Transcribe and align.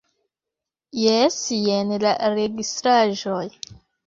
Jes, 1.01 1.37
jen 1.67 1.93
la 2.05 2.15
registraĵoj. 2.35 3.45